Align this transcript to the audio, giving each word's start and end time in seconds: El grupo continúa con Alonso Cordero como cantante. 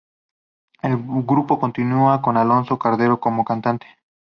El 0.81 0.97
grupo 0.97 1.59
continúa 1.59 2.23
con 2.23 2.35
Alonso 2.35 2.79
Cordero 2.79 3.19
como 3.19 3.45
cantante. 3.45 3.85